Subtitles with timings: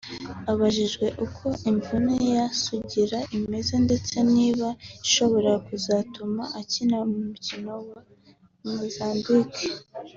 [0.51, 4.69] Abajwijwe uko imvune ya Sugira imeze ndetse niba
[5.05, 8.01] ishobora kuzatuma akina umukino wa
[8.75, 9.65] Mozambique